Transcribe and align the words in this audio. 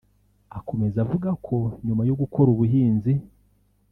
Akomeza 0.57 0.97
avuga 1.05 1.29
ko 1.45 1.55
nyuma 1.85 2.03
yo 2.09 2.17
gukora 2.21 2.47
ubuhinzi 2.51 3.13